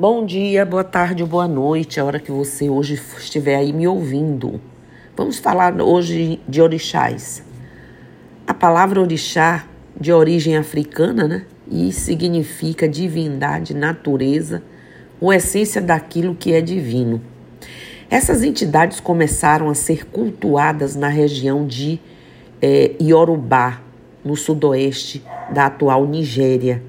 [0.00, 4.60] Bom dia, boa tarde boa noite, a hora que você hoje estiver aí me ouvindo.
[5.16, 7.42] Vamos falar hoje de orixás.
[8.46, 9.66] A palavra orixá,
[10.00, 11.46] de origem africana, né?
[11.68, 14.62] E significa divindade, natureza,
[15.20, 17.20] ou essência daquilo que é divino.
[18.08, 21.98] Essas entidades começaram a ser cultuadas na região de
[22.62, 23.82] é, Yorubá,
[24.24, 26.84] no sudoeste da atual Nigéria,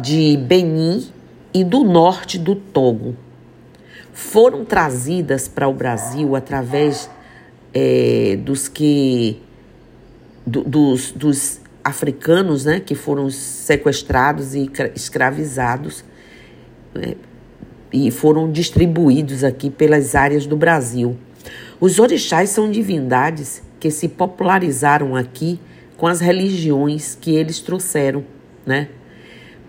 [0.00, 1.02] de Benin
[1.52, 3.16] e do norte do Togo.
[4.12, 7.10] Foram trazidas para o Brasil através
[7.72, 9.40] é, dos que
[10.46, 16.04] do, dos, dos africanos, né, que foram sequestrados e escravizados
[16.94, 17.14] né,
[17.92, 21.16] e foram distribuídos aqui pelas áreas do Brasil.
[21.80, 25.58] Os orixás são divindades que se popularizaram aqui
[25.96, 28.24] com as religiões que eles trouxeram,
[28.64, 28.88] né?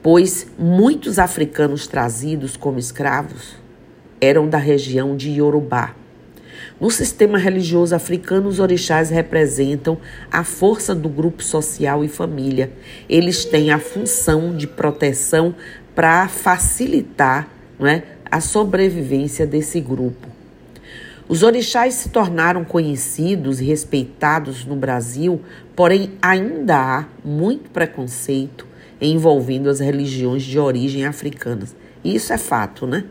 [0.03, 3.55] Pois muitos africanos trazidos como escravos
[4.19, 5.95] eram da região de Yorubá.
[6.77, 9.97] No sistema religioso africano, os orixás representam
[10.29, 12.69] a força do grupo social e família.
[13.07, 15.55] Eles têm a função de proteção
[15.95, 17.47] para facilitar
[17.79, 20.27] não é, a sobrevivência desse grupo.
[21.29, 25.41] Os orixás se tornaram conhecidos e respeitados no Brasil,
[25.73, 28.72] porém ainda há muito preconceito
[29.07, 31.75] envolvendo as religiões de origem africanas.
[32.03, 33.05] Isso é fato, né?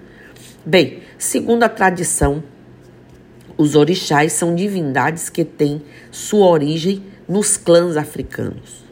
[0.64, 2.42] Bem, segundo a tradição,
[3.56, 8.84] os orixás são divindades que têm sua origem nos clãs africanos.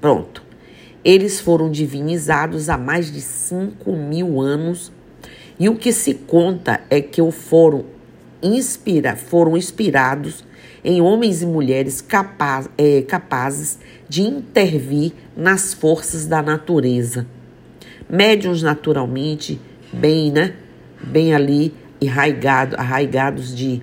[0.00, 0.42] Pronto.
[1.04, 4.90] Eles foram divinizados há mais de 5 mil anos
[5.58, 7.84] e o que se conta é que foram,
[8.42, 10.44] inspira, foram inspirados
[10.82, 13.78] em homens e mulheres capaz, é, capazes
[14.08, 17.26] de intervir nas forças da natureza.
[18.08, 19.60] Médiuns naturalmente
[19.92, 20.54] bem, né?
[21.02, 23.82] Bem ali arraigado, arraigados de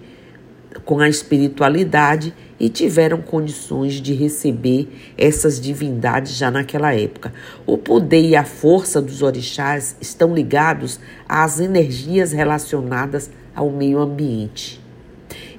[0.86, 7.34] com a espiritualidade e tiveram condições de receber essas divindades já naquela época.
[7.66, 14.80] O poder e a força dos orixás estão ligados às energias relacionadas ao meio ambiente.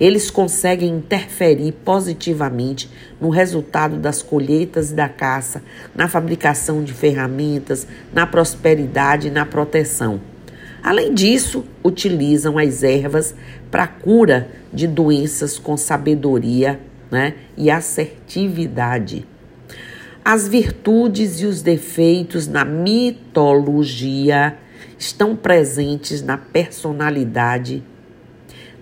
[0.00, 5.62] Eles conseguem interferir positivamente no resultado das colheitas e da caça,
[5.94, 10.20] na fabricação de ferramentas, na prosperidade e na proteção.
[10.82, 13.34] Além disso, utilizam as ervas
[13.70, 19.24] para cura de doenças com sabedoria né, e assertividade.
[20.24, 24.56] As virtudes e os defeitos na mitologia
[24.98, 27.82] estão presentes na personalidade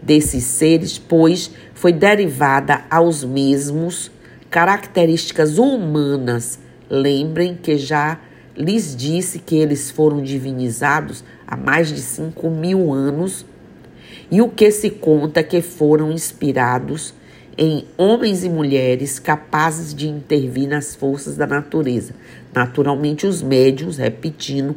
[0.03, 4.11] desses seres, pois foi derivada aos mesmos
[4.50, 6.59] características humanas.
[6.88, 8.19] Lembrem que já
[8.56, 13.47] lhes disse que eles foram divinizados há mais de cinco mil anos
[14.31, 17.15] e o que se conta que foram inspirados
[17.56, 22.15] em homens e mulheres capazes de intervir nas forças da natureza.
[22.55, 24.77] Naturalmente, os médiuns, repetindo,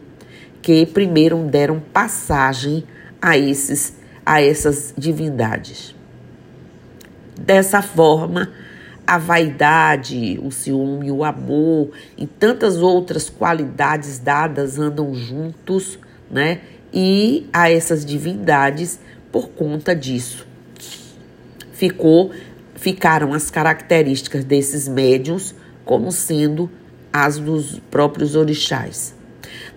[0.61, 2.83] que primeiro deram passagem
[3.21, 3.93] a, esses,
[4.25, 5.95] a essas divindades.
[7.39, 8.51] Dessa forma,
[9.05, 15.99] a vaidade, o ciúme, o amor e tantas outras qualidades dadas andam juntos,
[16.31, 16.61] né?
[16.93, 18.99] E a essas divindades
[19.31, 20.47] por conta disso.
[21.73, 22.31] Ficou
[22.75, 25.55] ficaram as características desses médiums
[25.85, 26.69] como sendo
[27.13, 29.15] as dos próprios orixás.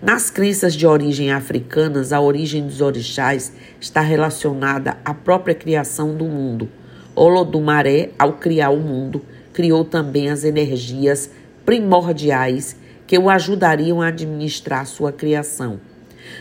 [0.03, 6.27] Nas crenças de origem africanas, a origem dos orixás está relacionada à própria criação do
[6.27, 6.69] mundo.
[7.15, 9.23] Olodumaré, ao criar o mundo,
[9.55, 11.31] criou também as energias
[11.65, 12.77] primordiais
[13.07, 15.81] que o ajudariam a administrar sua criação.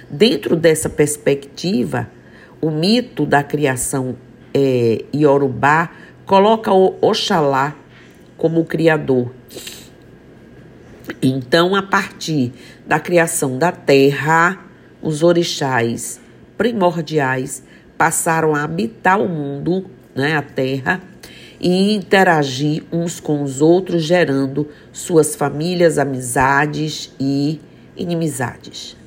[0.09, 2.09] Dentro dessa perspectiva,
[2.59, 4.17] o mito da criação
[4.53, 5.91] é, iorubá
[6.25, 7.73] coloca o Oxalá
[8.35, 9.31] como o criador.
[11.21, 12.53] Então, a partir
[12.85, 14.59] da criação da terra,
[15.01, 16.19] os orixás
[16.57, 17.63] primordiais
[17.97, 19.85] passaram a habitar o mundo,
[20.15, 21.01] né, a terra,
[21.59, 27.59] e interagir uns com os outros, gerando suas famílias, amizades e
[27.95, 28.97] inimizades.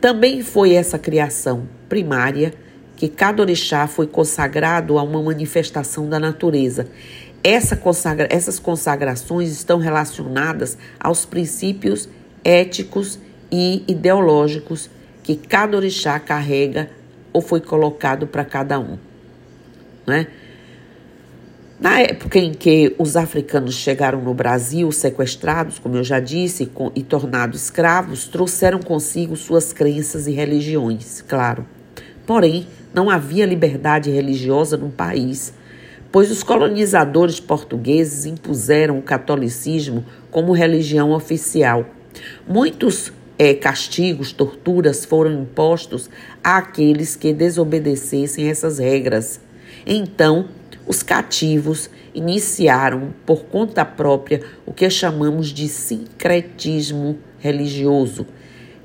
[0.00, 2.52] Também foi essa criação primária
[2.96, 6.86] que cada orixá foi consagrado a uma manifestação da natureza.
[7.44, 12.08] Essa consagra essas consagrações estão relacionadas aos princípios
[12.42, 13.18] éticos
[13.52, 14.88] e ideológicos
[15.22, 16.88] que cada orixá carrega
[17.34, 18.98] ou foi colocado para cada um.
[20.06, 20.26] Né?
[21.78, 27.02] Na época em que os africanos chegaram no Brasil, sequestrados, como eu já disse, e
[27.02, 31.66] tornados escravos, trouxeram consigo suas crenças e religiões, claro.
[32.24, 35.52] Porém, não havia liberdade religiosa no país,
[36.14, 41.86] pois os colonizadores portugueses impuseram o catolicismo como religião oficial.
[42.46, 46.08] Muitos é, castigos, torturas foram impostos
[46.40, 49.40] àqueles que desobedecessem essas regras.
[49.84, 50.46] Então,
[50.86, 58.24] os cativos iniciaram por conta própria o que chamamos de sincretismo religioso,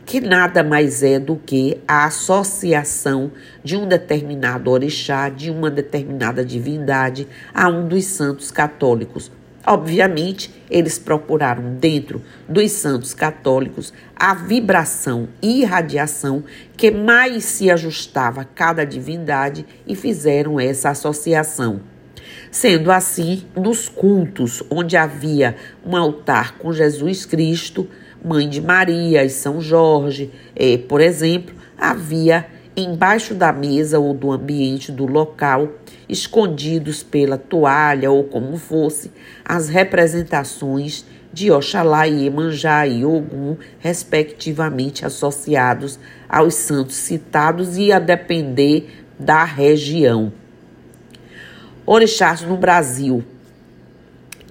[0.09, 3.31] que nada mais é do que a associação
[3.63, 9.31] de um determinado orixá, de uma determinada divindade, a um dos santos católicos.
[9.63, 16.44] Obviamente, eles procuraram dentro dos santos católicos a vibração e radiação
[16.75, 21.81] que mais se ajustava a cada divindade e fizeram essa associação.
[22.50, 27.88] Sendo assim, nos cultos onde havia um altar com Jesus Cristo,
[28.24, 32.45] Mãe de Maria e São Jorge, eh, por exemplo, havia
[32.75, 35.69] embaixo da mesa ou do ambiente do local,
[36.07, 39.12] escondidos pela toalha ou como fosse,
[39.44, 48.00] as representações de Oxalá e Emanjá e Ogum, respectivamente associados aos santos citados e a
[48.00, 50.31] depender da região.
[51.86, 53.24] Orixás no Brasil.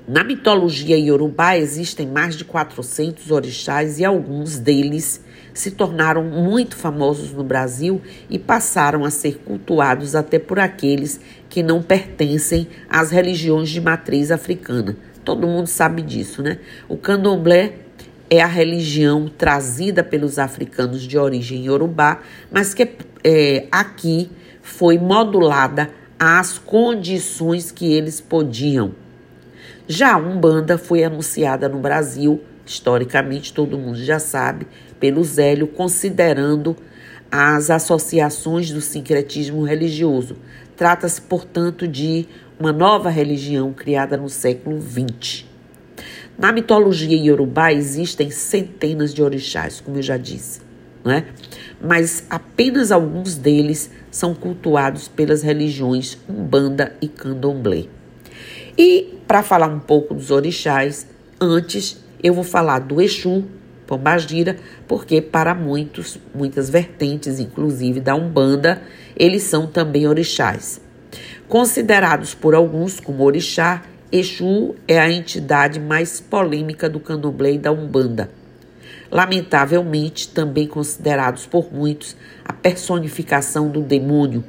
[0.08, 5.22] Na mitologia iorubá existem mais de 400 orixás e alguns deles
[5.52, 8.00] se tornaram muito famosos no Brasil
[8.30, 11.20] e passaram a ser cultuados até por aqueles
[11.50, 14.96] que não pertencem às religiões de matriz africana.
[15.22, 16.58] Todo mundo sabe disso, né?
[16.88, 17.74] O candomblé
[18.30, 22.88] é a religião trazida pelos africanos de origem iorubá, mas que
[23.22, 24.30] é, aqui
[24.62, 28.94] foi modulada às condições que eles podiam.
[29.88, 34.66] Já a Umbanda foi anunciada no Brasil, historicamente todo mundo já sabe,
[35.00, 36.76] pelo Zélio, considerando
[37.32, 40.36] as associações do sincretismo religioso.
[40.76, 42.28] Trata-se, portanto, de
[42.60, 45.46] uma nova religião criada no século XX.
[46.38, 50.60] Na mitologia iorubá existem centenas de orixás, como eu já disse,
[51.02, 51.24] não é?
[51.80, 57.97] mas apenas alguns deles são cultuados pelas religiões Umbanda e Candomblé.
[58.78, 61.04] E para falar um pouco dos orixás,
[61.40, 63.44] antes eu vou falar do Exu,
[63.88, 68.80] Pombagira, porque para muitos, muitas vertentes, inclusive da Umbanda,
[69.16, 70.80] eles são também orixás.
[71.48, 73.82] Considerados por alguns como orixá,
[74.12, 78.30] Exu é a entidade mais polêmica do candomblé e da Umbanda.
[79.10, 84.44] Lamentavelmente, também considerados por muitos a personificação do demônio.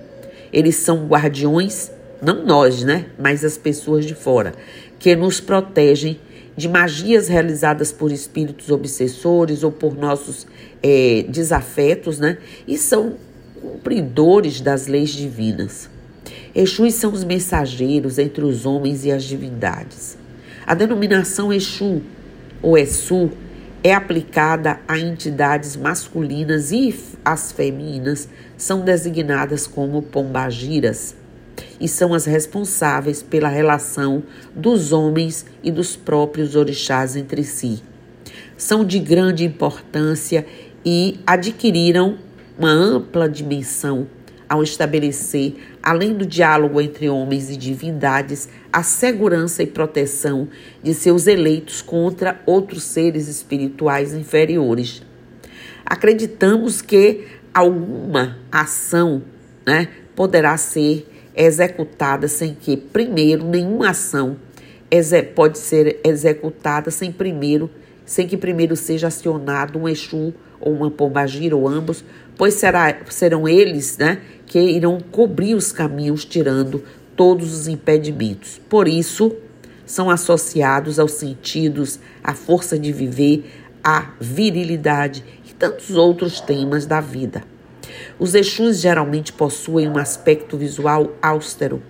[0.54, 3.06] Eles são guardiões, não nós, né?
[3.18, 4.54] Mas as pessoas de fora,
[4.98, 6.20] que nos protegem
[6.56, 10.46] de magias realizadas por espíritos obsessores ou por nossos
[10.84, 12.38] é, desafetos, né?
[12.68, 13.16] E são
[13.62, 15.90] cumpridores das leis divinas.
[16.54, 20.18] Exus são os mensageiros entre os homens e as divindades.
[20.68, 22.02] A denominação Exu
[22.62, 23.32] ou Exu
[23.82, 26.94] é aplicada a entidades masculinas e
[27.24, 28.28] as femininas
[28.58, 31.16] são designadas como pombagiras
[31.80, 34.24] e são as responsáveis pela relação
[34.56, 37.82] dos homens e dos próprios orixás entre si.
[38.58, 40.46] São de grande importância
[40.86, 42.18] e adquiriram
[42.58, 44.08] uma ampla dimensão
[44.50, 50.48] ao estabelecer, além do diálogo entre homens e divindades, a segurança e proteção
[50.82, 55.04] de seus eleitos contra outros seres espirituais inferiores.
[55.86, 59.22] Acreditamos que alguma ação
[59.66, 61.08] né, poderá ser
[61.40, 64.36] executada sem que, primeiro, nenhuma ação
[65.34, 67.70] pode ser executada sem primeiro,
[68.06, 72.04] sem que primeiro seja acionado um Exu ou uma pombagira ou ambos,
[72.36, 76.84] pois será, serão eles né, que irão cobrir os caminhos, tirando
[77.16, 78.60] todos os impedimentos.
[78.68, 79.34] Por isso,
[79.86, 83.46] são associados aos sentidos, à força de viver,
[83.84, 87.44] à virilidade e tantos outros temas da vida.
[88.18, 91.82] Os Exus geralmente possuem um aspecto visual austero.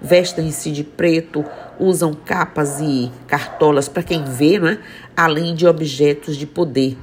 [0.00, 1.44] Vestem-se de preto,
[1.78, 4.78] usam capas e cartolas para quem vê, né?
[5.16, 6.96] além de objetos de poder,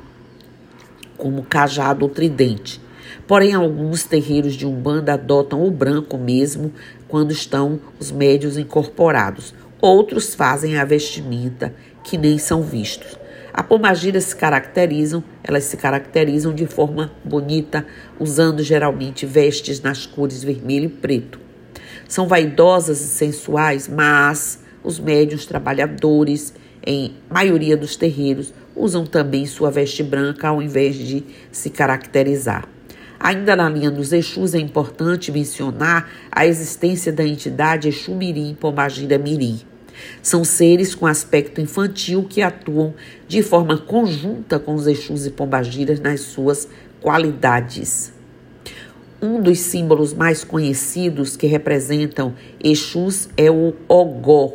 [1.15, 2.81] como cajado ou tridente.
[3.27, 6.73] Porém, alguns terreiros de Umbanda adotam o branco mesmo
[7.07, 9.53] quando estão os médios incorporados.
[9.81, 13.16] Outros fazem a vestimenta, que nem são vistos.
[13.57, 17.87] A pomagira se caracterizam, elas se caracterizam de forma bonita,
[18.19, 21.39] usando geralmente vestes nas cores vermelho e preto.
[22.07, 26.53] São vaidosas e sensuais, mas os médios trabalhadores,
[26.85, 32.69] em maioria dos terreiros, usam também sua veste branca ao invés de se caracterizar.
[33.19, 38.55] Ainda na linha dos Exus, é importante mencionar a existência da entidade Exu Mirim
[39.17, 39.61] Mirim.
[40.21, 42.93] São seres com aspecto infantil que atuam
[43.27, 46.67] de forma conjunta com os Exus e Pombagiras nas suas
[47.01, 48.13] qualidades.
[49.21, 54.53] Um dos símbolos mais conhecidos que representam Exus é o Ogó.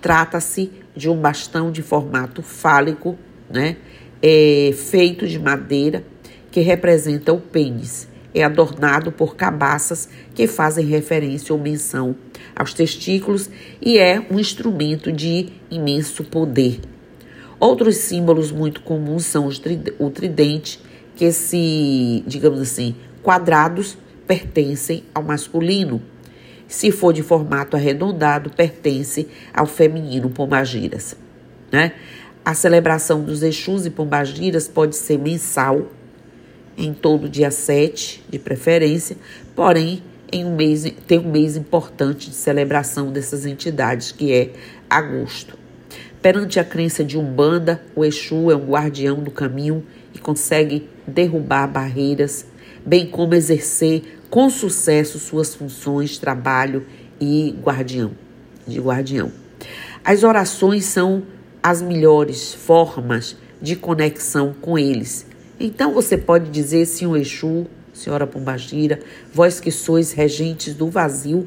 [0.00, 3.76] Trata-se de um bastão de formato fálico, né,
[4.22, 6.04] é, feito de madeira,
[6.50, 8.08] que representa o pênis.
[8.34, 12.14] É adornado por cabaças que fazem referência ou menção
[12.54, 16.80] aos testículos e é um instrumento de imenso poder.
[17.58, 19.48] Outros símbolos muito comuns são
[19.98, 20.80] o tridente,
[21.14, 26.00] que se, digamos assim, quadrados pertencem ao masculino.
[26.66, 31.16] Se for de formato arredondado, pertence ao feminino Pombagiras.
[31.70, 31.92] Né?
[32.42, 35.88] A celebração dos Exus e Pombagiras pode ser mensal,
[36.80, 39.16] em todo dia 7, de preferência,
[39.54, 44.50] porém em um mês, tem um mês importante de celebração dessas entidades, que é
[44.88, 45.58] agosto.
[46.22, 49.84] Perante a crença de Umbanda, o Exu é um guardião do caminho
[50.14, 52.46] e consegue derrubar barreiras,
[52.84, 56.86] bem como exercer com sucesso suas funções, trabalho
[57.20, 58.12] e guardião,
[58.66, 59.32] de guardião.
[60.04, 61.24] As orações são
[61.62, 65.26] as melhores formas de conexão com eles.
[65.62, 68.98] Então você pode dizer, Senhor Exu, Senhora Pombagira,
[69.30, 71.46] vós que sois regentes do vazio,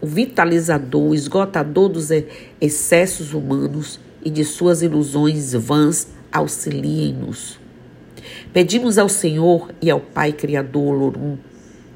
[0.00, 2.08] o vitalizador, o esgotador dos
[2.58, 7.60] excessos humanos e de suas ilusões vãs, auxiliem-nos.
[8.50, 11.36] Pedimos ao Senhor e ao Pai Criador Lorum,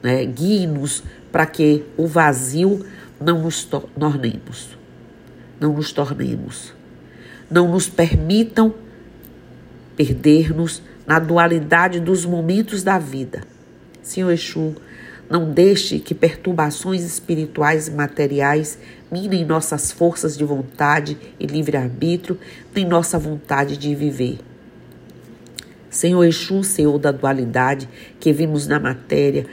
[0.02, 1.02] né, guie-nos
[1.32, 2.84] para que o vazio
[3.18, 4.76] não nos tornemos,
[5.58, 6.74] não nos tornemos,
[7.50, 8.74] não nos permitam
[10.00, 13.42] perder-nos na dualidade dos momentos da vida.
[14.02, 14.74] Senhor Exu,
[15.28, 18.78] não deixe que perturbações espirituais e materiais
[19.12, 22.38] minem nossas forças de vontade e livre-arbítrio,
[22.74, 24.38] nem nossa vontade de viver.
[25.90, 27.86] Senhor Exu, Senhor da dualidade
[28.18, 29.44] que vimos na matéria,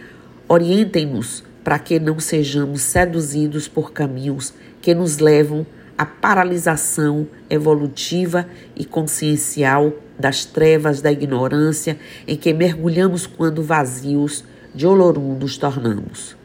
[0.47, 8.85] orientem-nos para que não sejamos seduzidos por caminhos que nos levam à paralisação evolutiva e
[8.85, 16.35] consciencial das trevas da ignorância em que mergulhamos quando vazios de olorum nos tornamos.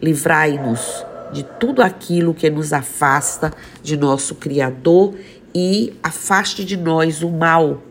[0.00, 5.14] Livrai-nos de tudo aquilo que nos afasta de nosso Criador
[5.54, 7.82] e afaste de nós o mal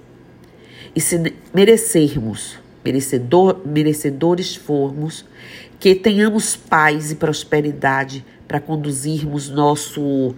[0.96, 5.25] e se merecermos, merecedor, merecedores formos,
[5.79, 10.36] que tenhamos paz e prosperidade para conduzirmos nosso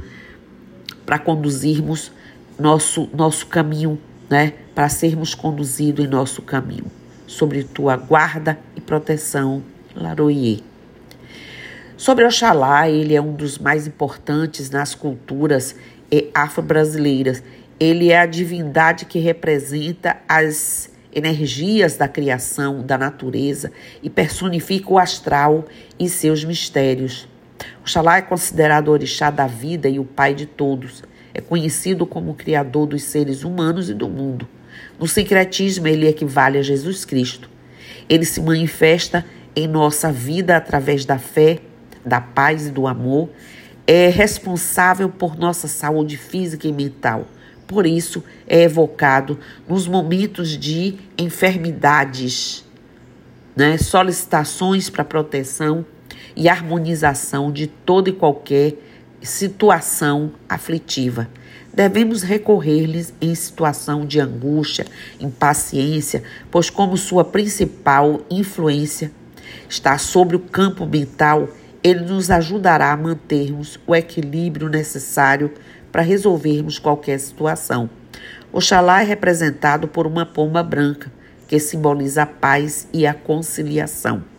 [1.06, 2.12] para conduzirmos
[2.60, 4.54] nosso nosso caminho, né?
[4.74, 6.86] Para sermos conduzidos em nosso caminho.
[7.28, 9.64] Sobre tua guarda e proteção,
[9.96, 10.64] Laroie.
[11.96, 15.76] Sobre Oxalá, ele é um dos mais importantes nas culturas
[16.34, 17.42] afro-brasileiras
[17.80, 24.98] ele é a divindade que representa as energias da criação, da natureza e personifica o
[24.98, 25.66] astral
[26.00, 27.28] e seus mistérios.
[27.84, 31.04] Oxalá é considerado o orixá da vida e o pai de todos.
[31.34, 34.48] É conhecido como o criador dos seres humanos e do mundo.
[35.00, 37.48] No sincretismo, ele equivale a Jesus Cristo.
[38.10, 39.24] Ele se manifesta
[39.56, 41.60] em nossa vida através da fé,
[42.04, 43.30] da paz e do amor.
[43.86, 47.28] É responsável por nossa saúde física e mental
[47.74, 52.64] por isso é evocado nos momentos de enfermidades,
[53.56, 53.78] né?
[53.78, 55.86] solicitações para proteção
[56.36, 58.76] e harmonização de toda e qualquer
[59.22, 61.30] situação aflitiva.
[61.74, 64.86] Devemos recorrer-lhes em situação de angústia,
[65.20, 69.12] impaciência, pois, como sua principal influência
[69.68, 71.50] está sobre o campo mental,
[71.84, 75.52] ele nos ajudará a mantermos o equilíbrio necessário
[75.92, 77.90] para resolvermos qualquer situação.
[78.52, 81.12] Oxalá é representado por uma pomba branca,
[81.48, 84.33] que simboliza a paz e a conciliação.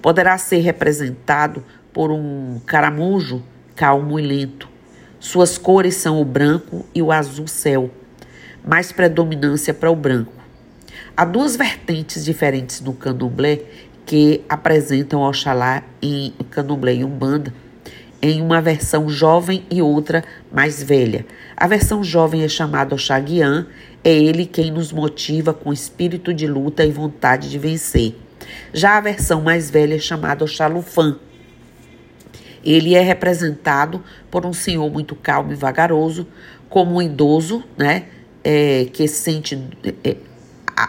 [0.00, 3.42] Poderá ser representado por um caramujo
[3.74, 4.68] calmo e lento.
[5.18, 7.90] Suas cores são o branco e o azul céu,
[8.64, 10.32] mais predominância para o branco.
[11.16, 13.60] Há duas vertentes diferentes no candomblé
[14.04, 17.52] que apresentam Oxalá em candomblé e umbanda,
[18.20, 21.26] em uma versão jovem e outra mais velha.
[21.56, 23.66] A versão jovem é chamada Oxaguian,
[24.04, 28.14] é ele quem nos motiva com espírito de luta e vontade de vencer.
[28.72, 31.16] Já a versão mais velha é chamada Oxalufã.
[32.64, 36.26] Ele é representado por um senhor muito calmo e vagaroso,
[36.68, 38.04] como um idoso, né,
[38.44, 39.60] é, que sente
[40.04, 40.16] é,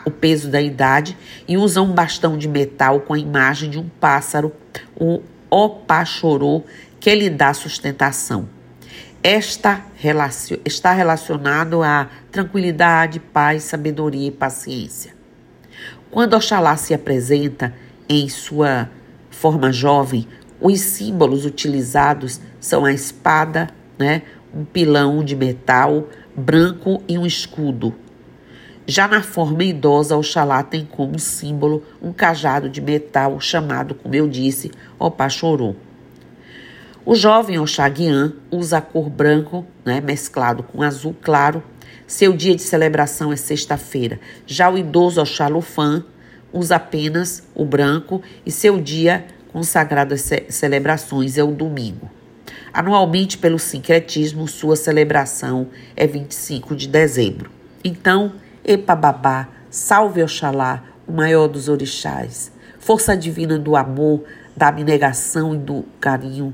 [0.06, 1.18] o peso da idade
[1.48, 4.52] e usa um bastão de metal com a imagem de um pássaro,
[4.96, 6.64] o opachorô,
[7.00, 8.48] que lhe dá sustentação.
[9.22, 15.14] Esta relacion, está relacionado a tranquilidade, paz, sabedoria e paciência.
[16.14, 17.74] Quando Oxalá se apresenta
[18.08, 18.88] em sua
[19.32, 20.28] forma jovem,
[20.62, 24.22] os símbolos utilizados são a espada, né,
[24.54, 27.96] um pilão de metal branco e um escudo.
[28.86, 34.28] Já na forma idosa, Oxalá tem como símbolo um cajado de metal chamado, como eu
[34.28, 35.74] disse, Opachorô.
[37.06, 41.62] O jovem Oxaguian usa a cor branco, né, mesclado com azul claro.
[42.08, 44.22] Seu dia de celebração é sexta-feira.
[44.48, 46.06] Já o idoso Oxalufã
[46.54, 52.10] usa apenas o branco e seu dia consagrado às ce celebrações é o domingo.
[52.72, 55.68] Anualmente, pelo sincretismo, sua celebração
[55.98, 57.52] é 25 de dezembro.
[57.84, 58.32] Então,
[58.64, 64.24] Epababá, salve Oxalá, o maior dos orixás, força divina do amor,
[64.56, 66.54] da abnegação e do carinho,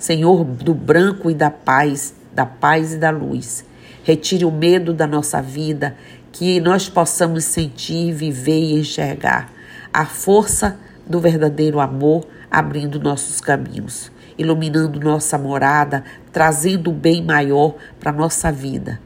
[0.00, 3.62] Senhor do branco e da paz, da paz e da luz.
[4.02, 5.94] Retire o medo da nossa vida,
[6.32, 9.52] que nós possamos sentir, viver e enxergar
[9.92, 16.02] a força do verdadeiro amor abrindo nossos caminhos, iluminando nossa morada,
[16.32, 18.98] trazendo o bem maior para nossa vida.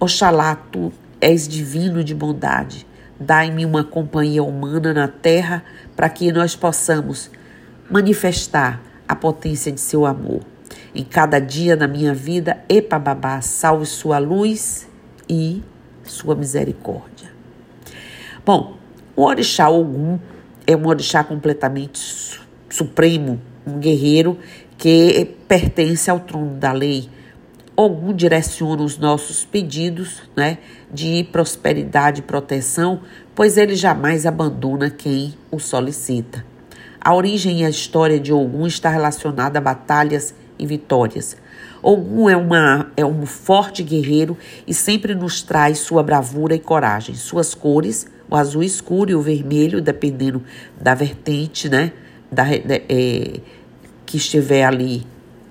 [0.00, 2.86] Oxalá tu és divino de bondade.
[3.20, 5.62] Dai-me uma companhia humana na terra
[5.94, 7.30] para que nós possamos
[7.90, 10.40] manifestar a potência de seu amor.
[10.94, 14.88] Em cada dia da minha vida, Epababá, salve sua luz
[15.28, 15.62] e
[16.04, 17.32] sua misericórdia.
[18.44, 18.76] Bom,
[19.16, 20.18] o orixá Ogum
[20.66, 24.38] é um orixá completamente supremo, um guerreiro
[24.76, 27.08] que pertence ao trono da lei.
[27.76, 30.58] Ogum direciona os nossos pedidos né,
[30.92, 33.00] de prosperidade e proteção,
[33.34, 36.53] pois ele jamais abandona quem o solicita.
[37.04, 41.36] A origem e a história de Ogum está relacionada a batalhas e vitórias.
[41.82, 47.14] Ogum é, uma, é um forte guerreiro e sempre nos traz sua bravura e coragem.
[47.14, 50.42] Suas cores, o azul escuro e o vermelho, dependendo
[50.80, 51.92] da vertente, né?
[52.32, 53.40] Da, é,
[54.06, 55.06] que estiver ali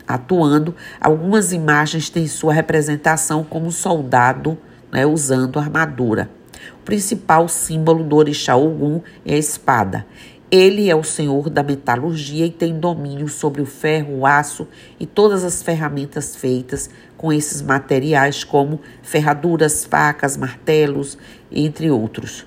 [0.08, 0.76] atuando.
[1.00, 4.58] Algumas imagens têm sua representação como soldado
[4.92, 6.32] né, usando armadura.
[6.80, 10.06] O principal símbolo do orixá Ogum é a espada.
[10.56, 14.68] Ele é o senhor da metalurgia e tem domínio sobre o ferro, o aço
[15.00, 21.18] e todas as ferramentas feitas com esses materiais, como ferraduras, facas, martelos,
[21.52, 22.46] entre outros.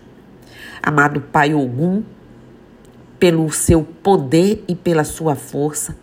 [0.80, 2.04] Amado Pai Ogum,
[3.18, 5.96] pelo seu poder e pela sua força,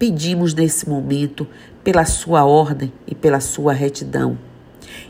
[0.00, 1.46] pedimos nesse momento
[1.84, 4.36] pela sua ordem e pela sua retidão,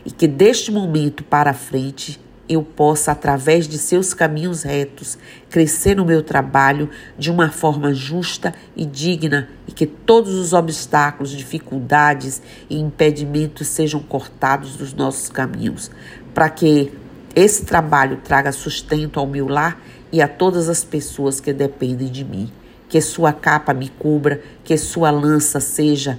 [0.05, 5.17] e que deste momento para frente eu possa, através de seus caminhos retos,
[5.49, 11.31] crescer no meu trabalho de uma forma justa e digna e que todos os obstáculos,
[11.31, 15.91] dificuldades e impedimentos sejam cortados dos nossos caminhos,
[16.33, 16.91] para que
[17.35, 19.81] esse trabalho traga sustento ao meu lar
[20.11, 22.51] e a todas as pessoas que dependem de mim.
[22.89, 26.17] Que sua capa me cubra, que sua lança seja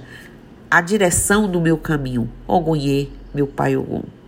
[0.69, 2.29] a direção do meu caminho.
[2.47, 4.18] Ogunhê, meu pai Ogum.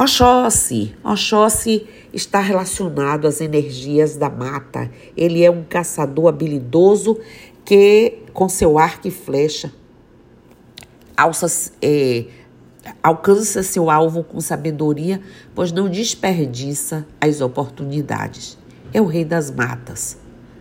[0.00, 0.94] Oxóssi.
[1.04, 4.90] Oxóssi está relacionado às energias da mata.
[5.14, 7.18] Ele é um caçador habilidoso
[7.66, 9.70] que, com seu arco e flecha,
[11.82, 12.24] é,
[13.02, 15.20] alcança seu alvo com sabedoria,
[15.54, 18.56] pois não desperdiça as oportunidades.
[18.94, 20.16] É o rei das matas,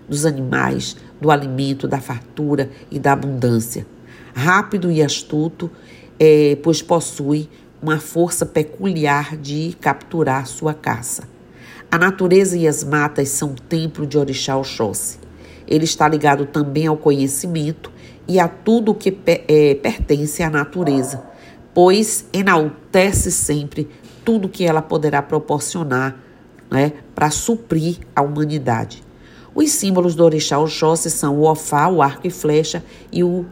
[0.05, 3.87] dos animais, do alimento, da fartura e da abundância.
[4.33, 5.71] Rápido e astuto,
[6.19, 7.49] é, pois possui
[7.81, 11.23] uma força peculiar de capturar sua caça.
[11.91, 15.17] A natureza e as matas são templo de Orixá Oxóssi.
[15.67, 17.91] Ele está ligado também ao conhecimento
[18.27, 21.23] e a tudo que é, pertence à natureza,
[21.73, 23.89] pois enaltece sempre
[24.23, 26.15] tudo que ela poderá proporcionar
[26.69, 29.03] né, para suprir a humanidade.
[29.55, 33.45] Os símbolos do Orixá Oxóssi são o Ofá, o arco e flecha, e o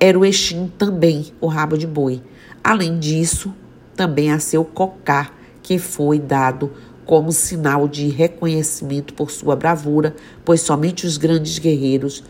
[0.00, 2.20] Eruexim também, o rabo de boi.
[2.62, 3.54] Além disso,
[3.96, 5.30] também a seu cocá,
[5.62, 6.72] que foi dado
[7.04, 12.22] como sinal de reconhecimento por sua bravura, pois somente os grandes guerreiros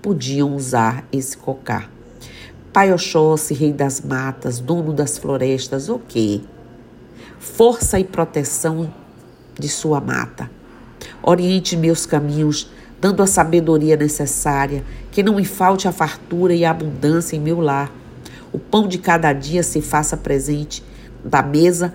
[0.00, 1.88] podiam usar esse cocá.
[2.72, 6.40] Pai Oxóssi, rei das matas, dono das florestas, o quê?
[7.38, 8.92] Força e proteção
[9.58, 10.50] de sua mata.
[11.22, 12.70] Oriente meus caminhos
[13.02, 17.60] dando a sabedoria necessária, que não me falte a fartura e a abundância em meu
[17.60, 17.92] lar.
[18.52, 20.84] O pão de cada dia se faça presente
[21.24, 21.92] da mesa,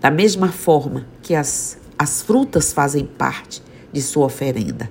[0.00, 4.90] da mesma forma que as, as frutas fazem parte de sua oferenda.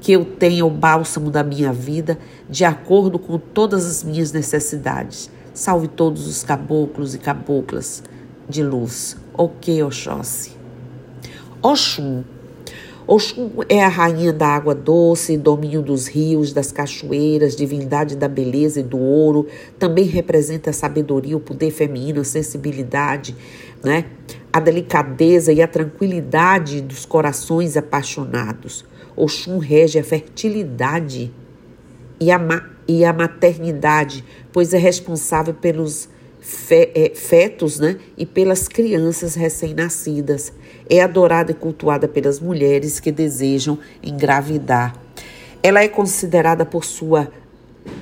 [0.00, 5.30] Que eu tenha o bálsamo da minha vida de acordo com todas as minhas necessidades.
[5.52, 8.02] Salve todos os caboclos e caboclas
[8.48, 9.16] de luz.
[9.34, 10.52] Ok, Oxóssi.
[11.62, 12.22] Oxum.
[13.08, 18.80] Oxum é a rainha da água doce, domínio dos rios, das cachoeiras, divindade da beleza
[18.80, 19.46] e do ouro.
[19.78, 23.36] Também representa a sabedoria, o poder feminino, a sensibilidade,
[23.84, 24.06] né?
[24.52, 28.84] a delicadeza e a tranquilidade dos corações apaixonados.
[29.14, 31.32] Oxum rege a fertilidade
[32.18, 32.40] e a,
[32.88, 36.08] e a maternidade, pois é responsável pelos
[36.40, 40.52] fe, é, fetos né, e pelas crianças recém-nascidas.
[40.88, 44.94] É adorada e cultuada pelas mulheres que desejam engravidar.
[45.62, 47.28] Ela é considerada por sua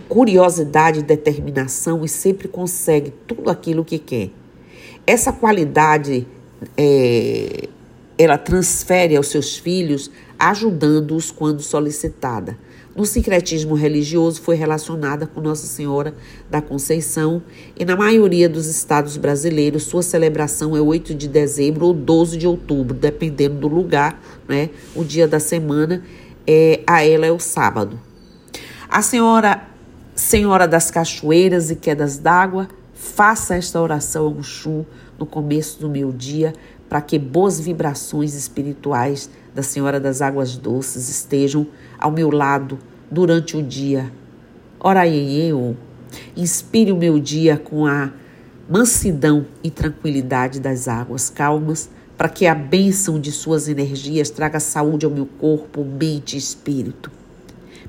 [0.08, 4.30] curiosidade e determinação e sempre consegue tudo aquilo que quer.
[5.06, 6.26] Essa qualidade
[6.76, 7.68] é,
[8.18, 12.56] ela transfere aos seus filhos, ajudando-os quando solicitada.
[12.96, 16.14] No sincretismo religioso foi relacionada com Nossa Senhora
[16.48, 17.42] da Conceição
[17.76, 22.46] e na maioria dos estados brasileiros sua celebração é 8 de dezembro ou 12 de
[22.46, 24.70] outubro, dependendo do lugar, né?
[24.94, 26.04] O dia da semana
[26.46, 27.98] é a ela é o sábado.
[28.88, 29.74] A Senhora
[30.14, 34.84] Senhora das Cachoeiras e Quedas d'Água, faça esta oração ao Xum
[35.18, 36.52] no começo do meu dia,
[36.88, 41.66] para que boas vibrações espirituais da Senhora das Águas Doces estejam
[41.98, 42.78] ao meu lado
[43.10, 44.10] durante o dia.
[44.80, 45.76] Ora eu,
[46.36, 48.10] inspire o meu dia com a
[48.68, 55.04] mansidão e tranquilidade das águas calmas, para que a bênção de suas energias traga saúde
[55.04, 57.10] ao meu corpo, mente e espírito.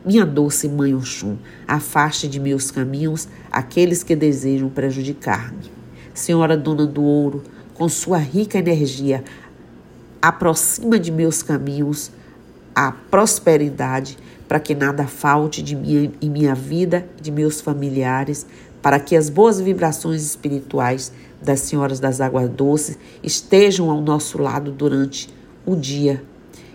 [0.04, 5.71] Minha doce Mãe Oxum, afaste de meus caminhos aqueles que desejam prejudicar-me.
[6.13, 9.23] Senhora Dona do Ouro, com sua rica energia,
[10.27, 12.11] aproxima de meus caminhos
[12.73, 18.45] a prosperidade, para que nada falte de minha, em minha vida, de meus familiares,
[18.81, 21.11] para que as boas vibrações espirituais
[21.41, 25.29] das Senhoras das Águas Doces estejam ao nosso lado durante
[25.63, 26.23] o dia.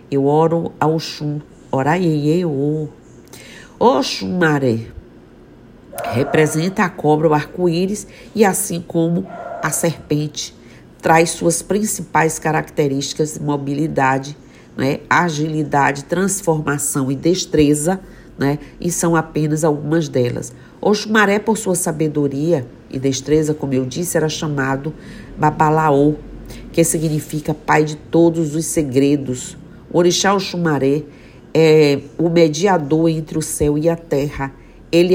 [0.08, 1.40] Eu oro ao Oxum,
[1.72, 2.88] oraiê, o
[3.80, 4.86] Oxum Maré
[6.12, 9.26] representa a cobra, o arco-íris, e assim como
[9.60, 10.54] a serpente
[11.00, 14.36] traz suas principais características de mobilidade,
[14.76, 18.00] né, agilidade, transformação e destreza,
[18.38, 20.52] né, e são apenas algumas delas.
[20.80, 24.94] Oxumaré, por sua sabedoria e destreza, como eu disse, era chamado
[25.36, 26.14] Babalaô,
[26.72, 29.56] que significa pai de todos os segredos.
[29.90, 31.02] O orixá Oxumaré
[31.52, 34.52] é o mediador entre o céu e a terra.
[34.90, 35.14] Ele,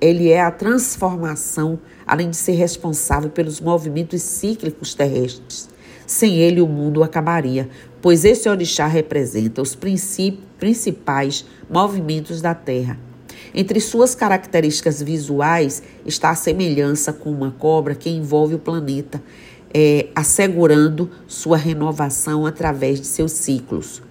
[0.00, 1.78] ele é a transformação
[2.12, 5.66] além de ser responsável pelos movimentos cíclicos terrestres.
[6.06, 7.70] Sem ele, o mundo acabaria,
[8.02, 12.98] pois esse orixá representa os principais movimentos da Terra.
[13.54, 19.22] Entre suas características visuais está a semelhança com uma cobra que envolve o planeta,
[19.72, 24.02] é, assegurando sua renovação através de seus ciclos.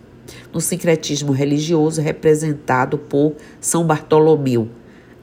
[0.52, 4.70] No sincretismo religioso, representado por São Bartolomeu,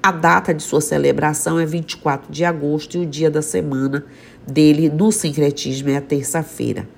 [0.08, 4.06] a data de sua celebração é 24 de agosto e o dia da semana
[4.46, 6.88] dele no sincretismo é a terça-feira.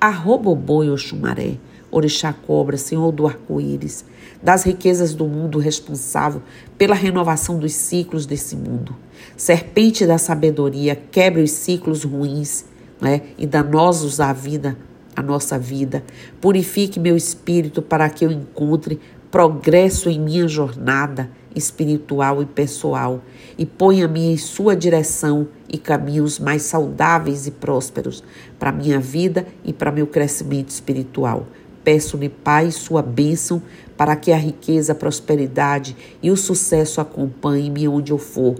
[0.00, 1.58] Arroboboi Oxumaré,
[1.90, 4.06] Orixá Cobra, Senhor do Arco-Íris,
[4.42, 6.40] das riquezas do mundo responsável
[6.78, 8.96] pela renovação dos ciclos desse mundo.
[9.36, 12.64] Serpente da sabedoria, quebre os ciclos ruins
[12.98, 14.78] né, e danosos à vida,
[15.14, 16.02] a nossa vida.
[16.40, 18.98] Purifique meu espírito para que eu encontre
[19.30, 23.22] progresso em minha jornada espiritual e pessoal
[23.56, 28.22] e ponha-me em sua direção e caminhos mais saudáveis e prósperos
[28.58, 31.46] para minha vida e para meu crescimento espiritual.
[31.82, 33.62] Peço-lhe, Pai, sua bênção
[33.96, 38.56] para que a riqueza, a prosperidade e o sucesso acompanhem-me onde eu for.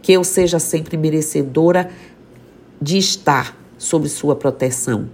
[0.00, 1.90] Que eu seja sempre merecedora
[2.80, 5.08] de estar sob sua proteção.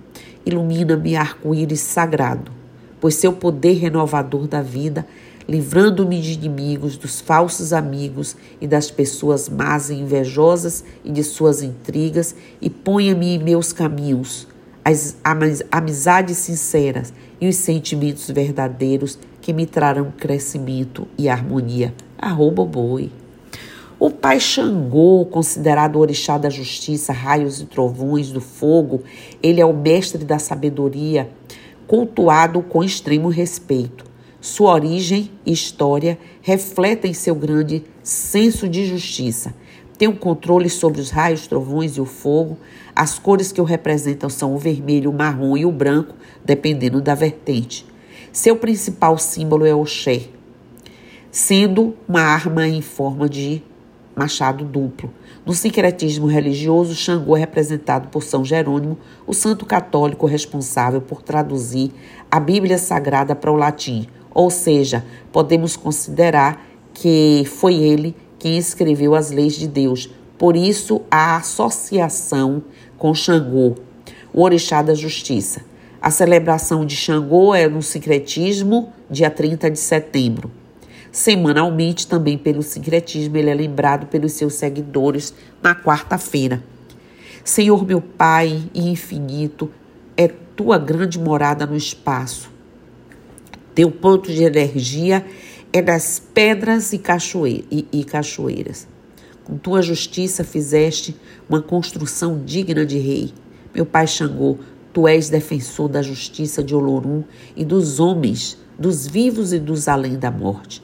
[0.47, 2.53] Ilumina-me, arco-íris sagrado,
[3.01, 5.07] pois seu poder renovador da vida
[5.49, 11.63] livrando-me de inimigos, dos falsos amigos e das pessoas más e invejosas e de suas
[11.63, 14.47] intrigas, e ponha-me em meus caminhos
[14.85, 15.17] as
[15.71, 21.93] amizades sinceras e os sentimentos verdadeiros que me trarão crescimento e harmonia.
[22.19, 23.11] Arroba boi.
[24.01, 29.03] O pai Xangô, considerado o orixá da justiça, raios e trovões do fogo,
[29.43, 31.29] ele é o mestre da sabedoria,
[31.87, 34.08] cultuado com extremo respeito.
[34.49, 39.55] Sua origem e história refletem seu grande senso de justiça.
[39.99, 42.57] Tem um controle sobre os raios, trovões e o fogo.
[42.97, 47.15] As cores que o representam são o vermelho, o marrom e o branco, dependendo da
[47.15, 47.85] vertente.
[48.33, 50.23] Seu principal símbolo é o Xé,
[51.31, 53.63] sendo uma arma em forma de
[54.17, 55.13] machado duplo.
[55.45, 61.93] No sincretismo religioso, Xangô é representado por São Jerônimo, o santo católico responsável por traduzir
[62.31, 69.15] a Bíblia Sagrada para o latim, ou seja, podemos considerar que foi ele quem escreveu
[69.15, 70.09] as leis de Deus.
[70.37, 72.63] Por isso, a associação
[72.97, 73.75] com Xangô,
[74.33, 75.63] o orixá da justiça.
[76.01, 80.51] A celebração de Xangô é no sincretismo, dia 30 de setembro.
[81.11, 86.63] Semanalmente, também pelo sincretismo, ele é lembrado pelos seus seguidores na quarta-feira.
[87.43, 89.71] Senhor meu Pai e infinito,
[90.17, 92.51] é tua grande morada no espaço.
[93.79, 95.25] Teu ponto de energia
[95.73, 98.89] é das pedras e, cachoeira, e, e cachoeiras.
[99.45, 101.15] Com tua justiça fizeste
[101.49, 103.33] uma construção digna de rei.
[103.73, 104.59] Meu pai Xangô,
[104.93, 107.23] tu és defensor da justiça de Olorum
[107.55, 110.83] e dos homens, dos vivos e dos além da morte.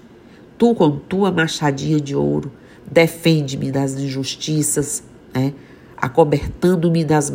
[0.57, 2.53] Tu, com tua machadinha de ouro,
[2.89, 5.03] defende-me das injustiças,
[5.35, 5.53] né?
[5.97, 7.29] acobertando-me das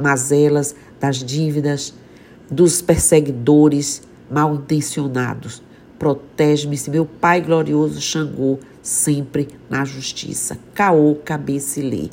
[0.00, 1.94] mazelas, das dívidas,
[2.50, 5.62] dos perseguidores mal intencionados.
[5.98, 10.58] Protege-me, meu Pai glorioso Xangô, sempre na justiça.
[10.74, 12.10] Caô, cabeça e lê.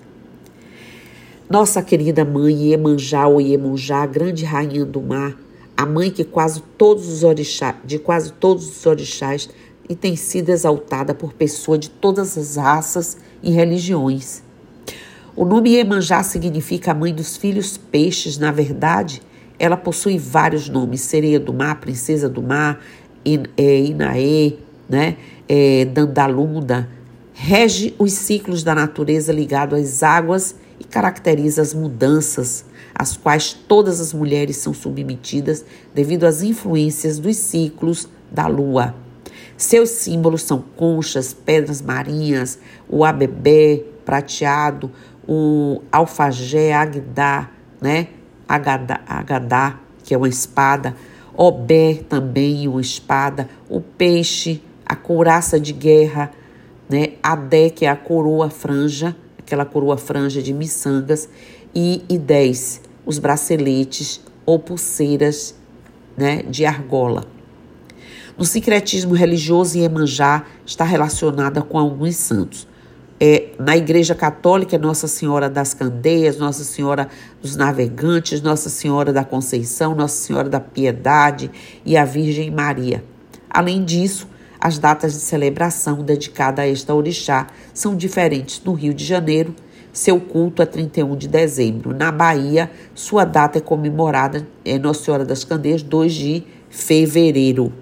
[1.49, 5.37] Nossa querida mãe Iemanjá ou Iemonjá, grande rainha do mar,
[5.77, 7.23] a mãe que quase todos os
[7.85, 9.49] de quase todos os orixás
[9.87, 14.43] e tem sido exaltada por pessoas de todas as raças e religiões.
[15.35, 18.37] O nome Iemanjá significa a mãe dos filhos peixes.
[18.37, 19.21] Na verdade,
[19.59, 22.79] ela possui vários nomes: sereia do mar, princesa do mar,
[23.57, 24.53] é, Inaê,
[24.89, 25.17] né?
[25.47, 26.89] É, Dandalunda.
[27.33, 32.65] Rege os ciclos da natureza ligado às águas e caracteriza as mudanças
[32.97, 38.95] às quais todas as mulheres são submetidas devido às influências dos ciclos da lua.
[39.55, 42.57] Seus símbolos são conchas, pedras marinhas,
[42.89, 44.91] o abebé prateado,
[45.27, 48.07] o alfajé, agdá, né?
[48.47, 50.95] Agadá, que é uma espada,
[51.35, 56.31] obé também, uma espada, o peixe, a couraça de guerra,
[56.89, 57.13] né?
[57.21, 61.29] Adé, que é a coroa franja, aquela coroa franja de miçangas,
[61.75, 65.53] e idés, os braceletes ou pulseiras,
[66.15, 66.43] né?
[66.43, 67.25] De argola.
[68.37, 72.67] No sincretismo religioso, Iemanjá está relacionada com alguns santos.
[73.19, 77.07] É, na Igreja Católica, é Nossa Senhora das Candeias, Nossa Senhora
[77.41, 81.49] dos Navegantes, Nossa Senhora da Conceição, Nossa Senhora da Piedade
[81.83, 83.03] e a Virgem Maria.
[83.49, 84.27] Além disso,
[84.59, 89.55] as datas de celebração dedicada a esta orixá são diferentes no Rio de Janeiro.
[89.91, 91.95] Seu culto é 31 de dezembro.
[91.95, 97.73] Na Bahia, sua data é comemorada em Nossa Senhora das Candeias, 2 de fevereiro.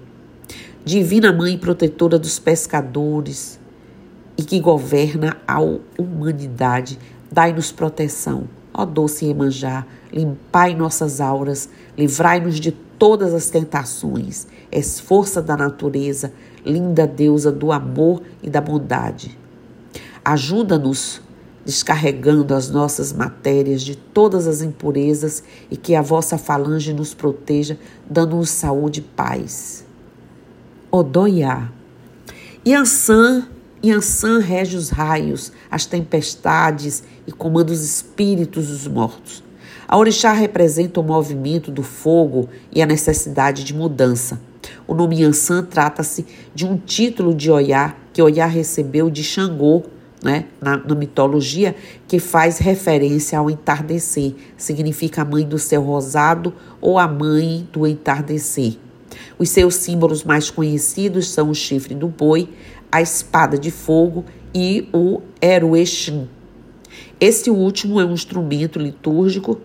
[0.82, 3.58] Divina Mãe protetora dos pescadores
[4.36, 5.58] e que governa a
[5.98, 6.98] humanidade,
[7.30, 8.44] dai-nos proteção.
[8.72, 14.46] Ó doce Emanjá, limpai nossas auras, livrai-nos de todas as tentações.
[14.70, 16.32] És força da natureza,
[16.64, 19.38] linda deusa do amor e da bondade.
[20.24, 21.22] Ajuda-nos
[21.64, 27.76] descarregando as nossas matérias de todas as impurezas e que a vossa falange nos proteja,
[28.08, 29.84] dando-nos saúde e paz.
[30.92, 31.68] Odoiá.
[32.64, 33.48] Yansan,
[33.88, 39.42] Yansan rege os raios, as tempestades e comanda os espíritos dos mortos.
[39.88, 44.40] A orixá representa o movimento do fogo e a necessidade de mudança.
[44.86, 49.84] O nome Yansan trata-se de um título de Oiá que Oiá recebeu de Xangô,
[50.22, 51.76] né, na, na, mitologia,
[52.08, 54.34] que faz referência ao entardecer.
[54.56, 58.78] Significa a mãe do céu rosado ou a mãe do entardecer.
[59.38, 62.48] Os seus símbolos mais conhecidos são o chifre do boi,
[62.90, 66.28] a espada de fogo e o eruexim.
[67.20, 69.58] Esse último é um instrumento litúrgico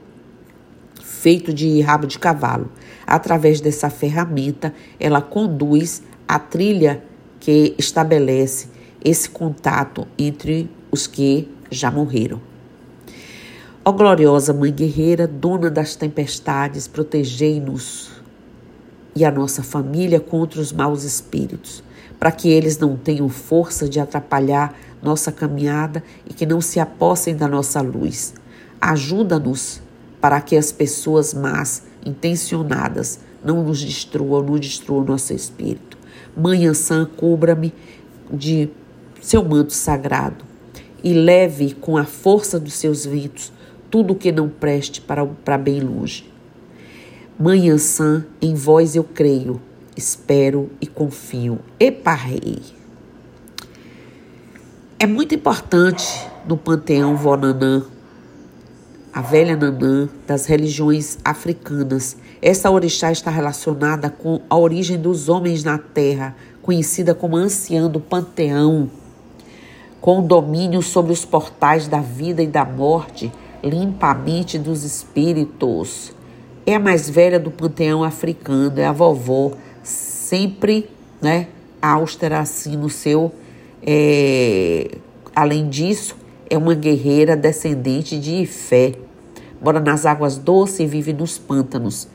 [1.02, 2.72] feito de rabo de cavalo.
[3.06, 7.04] Através dessa ferramenta, ela conduz a trilha
[7.40, 8.70] que estabelece
[9.04, 12.42] esse contato entre os que já morreram.
[13.84, 18.12] Ó gloriosa Mãe Guerreira, dona das tempestades, protegei-nos
[19.16, 21.84] e a nossa família contra os maus espíritos,
[22.22, 27.36] para que eles não tenham força de atrapalhar nossa caminhada e que não se apossem
[27.36, 28.36] da nossa luz.
[28.80, 29.82] Ajuda-nos
[30.22, 35.98] para que as pessoas más intencionadas não nos destrua, não destrua o nosso espírito.
[36.38, 37.74] Mãe Ansã, cubra-me
[38.32, 38.70] de
[39.20, 40.46] seu manto sagrado
[41.04, 43.52] e leve com a força dos seus ventos
[43.90, 46.32] tudo o que não preste para, para bem longe.
[47.40, 49.60] Mãe Ansã, em vós eu creio,
[49.96, 51.60] espero e confio.
[51.80, 52.62] Eparrei.
[55.00, 56.06] É muito importante
[56.46, 57.84] no panteão Vonanã,
[59.14, 62.16] a velha Nanã das religiões africanas.
[62.42, 68.00] Essa orixá está relacionada com a origem dos homens na terra, conhecida como anciã do
[68.00, 68.90] panteão,
[70.00, 73.32] com domínio sobre os portais da vida e da morte,
[73.64, 76.14] limpa a mente dos espíritos.
[76.66, 79.52] É a mais velha do panteão africano, é a vovó,
[79.84, 80.90] sempre,
[81.22, 81.48] né,
[81.82, 83.32] austera assim no seu.
[83.82, 84.98] É,
[85.36, 86.16] além disso,
[86.50, 88.94] é uma guerreira descendente de Ifé.
[89.62, 92.08] Mora nas águas doces e vive nos pântanos.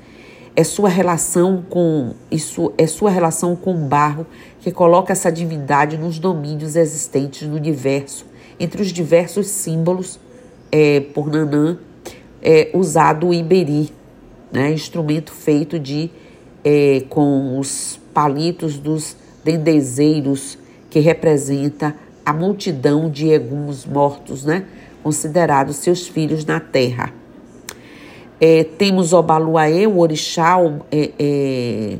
[0.55, 4.27] É sua relação com isso é sua relação com o barro
[4.61, 8.25] que coloca essa divindade nos domínios existentes no universo,
[8.59, 10.19] entre os diversos símbolos
[10.73, 11.79] é, por Nanã
[12.43, 13.93] é, usado o iberi,
[14.51, 16.11] né, instrumento feito de
[16.69, 20.59] é, com os palitos dos dendezeiros
[20.91, 24.65] que representa a multidão de eguns mortos, né,
[25.01, 27.15] considerados seus filhos na terra.
[28.41, 30.57] É, temos Obaluaê, o orixá,
[30.91, 31.99] é, é,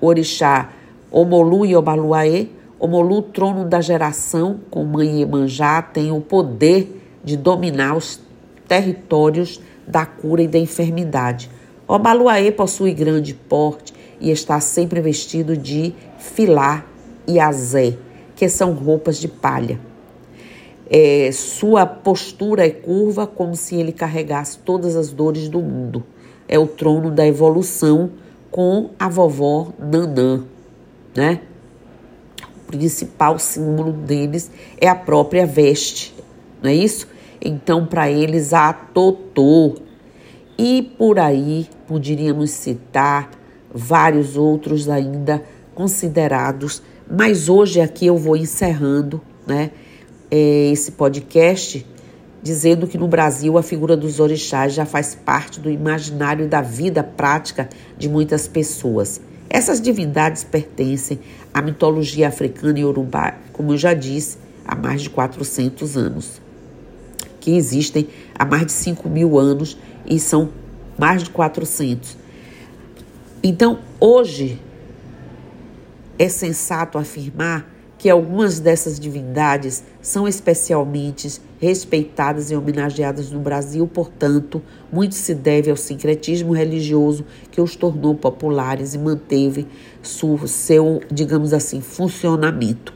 [0.00, 0.70] orixá
[1.10, 2.46] Omolu e Obaluaê.
[2.80, 8.20] Omolu, trono da geração, com mãe Iemanjá, tem o poder de dominar os
[8.66, 11.57] territórios da cura e da enfermidade.
[11.88, 16.84] Obaluaê possui grande porte e está sempre vestido de filá
[17.26, 17.96] e azé,
[18.36, 19.80] que são roupas de palha.
[20.90, 26.04] É, sua postura é curva, como se ele carregasse todas as dores do mundo.
[26.46, 28.10] É o trono da evolução
[28.50, 30.44] com a vovó Nanã,
[31.16, 31.40] né?
[32.42, 36.14] O principal símbolo deles é a própria veste,
[36.62, 37.08] não é isso?
[37.40, 39.87] Então, para eles, a Totô.
[40.58, 43.30] E por aí poderíamos citar
[43.72, 45.42] vários outros ainda
[45.74, 49.70] considerados, mas hoje aqui eu vou encerrando, né?
[50.30, 51.84] é, esse podcast
[52.42, 57.02] dizendo que no Brasil a figura dos orixás já faz parte do imaginário da vida
[57.02, 59.20] prática de muitas pessoas.
[59.50, 61.18] Essas divindades pertencem
[61.52, 66.40] à mitologia africana e urubá, como eu já disse, há mais de 400 anos,
[67.40, 68.06] que existem
[68.38, 69.76] há mais de 5 mil anos
[70.08, 70.50] e são
[70.98, 72.16] mais de 400.
[73.42, 74.60] Então, hoje,
[76.18, 84.62] é sensato afirmar que algumas dessas divindades são especialmente respeitadas e homenageadas no Brasil, portanto,
[84.92, 89.66] muito se deve ao sincretismo religioso que os tornou populares e manteve
[90.00, 92.94] seu, digamos assim, funcionamento.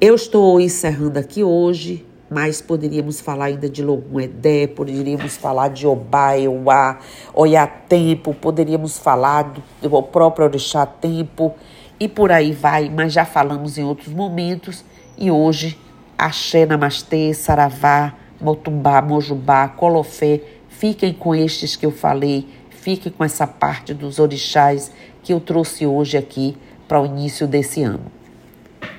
[0.00, 5.84] Eu estou encerrando aqui hoje, mas poderíamos falar ainda de Logum Edé, poderíamos falar de
[5.84, 7.00] Obá, Euá,
[7.34, 11.52] Oiá Tempo, poderíamos falar do, do próprio Orixá Tempo,
[11.98, 14.84] e por aí vai, mas já falamos em outros momentos
[15.18, 15.76] e hoje
[16.16, 23.46] Axé, Namastê, Saravá, Motumbá, Mojubá, Colofé, fiquem com estes que eu falei, fiquem com essa
[23.46, 28.06] parte dos orixás que eu trouxe hoje aqui para o início desse ano.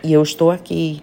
[0.04, 1.02] E eu estou aqui